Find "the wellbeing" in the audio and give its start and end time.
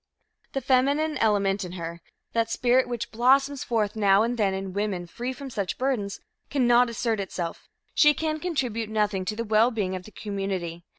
9.35-9.95